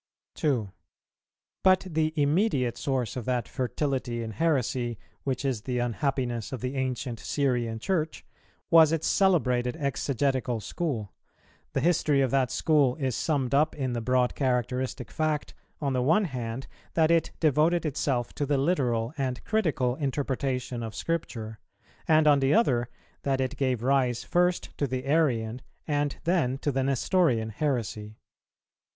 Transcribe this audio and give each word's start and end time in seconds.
2. 0.33 0.71
But 1.63 1.85
the 1.87 2.11
immediate 2.15 2.75
source 2.75 3.15
of 3.15 3.25
that 3.25 3.47
fertility 3.47 4.23
in 4.23 4.31
heresy, 4.31 4.97
which 5.25 5.45
is 5.45 5.61
the 5.61 5.77
unhappiness 5.77 6.51
of 6.51 6.61
the 6.61 6.75
ancient 6.75 7.19
Syrian 7.19 7.77
Church, 7.77 8.25
was 8.71 8.91
its 8.91 9.05
celebrated 9.05 9.75
Exegetical 9.77 10.59
School. 10.59 11.13
The 11.73 11.81
history 11.81 12.21
of 12.21 12.31
that 12.31 12.49
School 12.49 12.95
is 12.95 13.15
summed 13.15 13.53
up 13.53 13.75
in 13.75 13.93
the 13.93 14.01
broad 14.01 14.33
characteristic 14.33 15.11
fact, 15.11 15.53
on 15.79 15.93
the 15.93 16.01
one 16.01 16.25
hand 16.25 16.65
that 16.95 17.11
it 17.11 17.29
devoted 17.39 17.85
itself 17.85 18.33
to 18.33 18.47
the 18.47 18.57
literal 18.57 19.13
and 19.19 19.43
critical 19.43 19.93
interpretation 19.97 20.81
of 20.81 20.95
Scripture, 20.95 21.59
and 22.07 22.25
on 22.25 22.39
the 22.39 22.55
other 22.55 22.89
that 23.21 23.39
it 23.39 23.55
gave 23.55 23.83
rise 23.83 24.23
first 24.23 24.75
to 24.79 24.87
the 24.87 25.05
Arian 25.05 25.61
and 25.87 26.15
then 26.23 26.57
to 26.57 26.71
the 26.71 26.81
Nestorian 26.81 27.49
heresy. 27.49 28.17